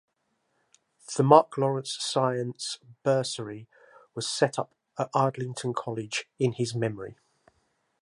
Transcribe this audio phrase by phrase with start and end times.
[1.15, 3.67] The Mark Lawrence Science Bursary
[4.15, 7.19] was set up at Ardingly College in his memory.